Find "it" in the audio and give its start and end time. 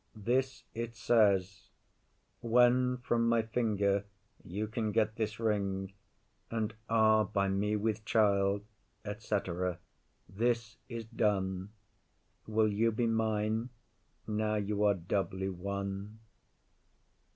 0.73-0.95